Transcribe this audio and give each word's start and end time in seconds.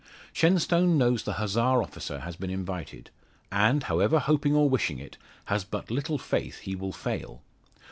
Shenstone 0.33 0.97
knows 0.97 1.21
the 1.21 1.33
Hussar 1.33 1.79
officer 1.83 2.21
has 2.21 2.35
been 2.35 2.49
invited; 2.49 3.11
and, 3.51 3.83
however 3.83 4.17
hoping 4.17 4.55
or 4.55 4.67
wishing 4.67 4.97
it, 4.97 5.19
has 5.45 5.63
but 5.63 5.91
little 5.91 6.17
faith 6.17 6.61
he 6.61 6.75
will 6.75 6.91
fail. 6.91 7.43